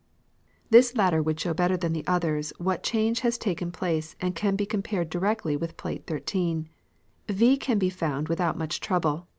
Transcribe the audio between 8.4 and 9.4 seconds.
out much trouble.